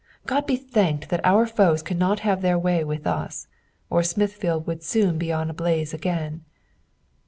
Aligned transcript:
God 0.25 0.47
be 0.47 0.55
thanked 0.55 1.09
that 1.09 1.21
our 1.23 1.45
foes 1.45 1.83
cannot 1.83 2.21
have 2.21 2.41
their 2.41 2.57
way 2.57 2.83
with 2.83 3.05
us, 3.05 3.47
or 3.87 4.01
fiuiithfield 4.01 4.65
would 4.65 4.81
soon 4.81 5.19
be 5.19 5.31
on 5.31 5.47
a 5.51 5.53
blaze 5.53 5.93
again. 5.93 6.43